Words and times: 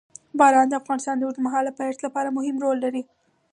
باران 0.39 0.67
د 0.69 0.73
افغانستان 0.81 1.15
د 1.17 1.21
اوږدمهاله 1.25 1.71
پایښت 1.79 1.99
لپاره 2.03 2.35
مهم 2.37 2.55
رول 2.63 2.77
لري. 2.85 3.03